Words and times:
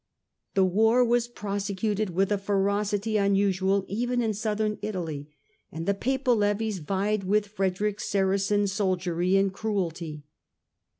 The 0.55 0.65
war 0.65 1.05
was 1.05 1.27
prosecuted 1.27 2.09
with 2.09 2.31
a 2.31 2.39
ferocity 2.39 3.17
unusual 3.17 3.85
even 3.87 4.19
in 4.19 4.33
Southern 4.33 4.79
Italy, 4.81 5.27
and 5.71 5.85
the 5.85 5.93
Papal 5.93 6.35
levies 6.37 6.79
vied 6.79 7.23
with 7.23 7.45
Frederick's 7.45 8.09
Saracen 8.09 8.65
soldiery 8.65 9.35
in 9.37 9.51
cruelty. 9.51 10.23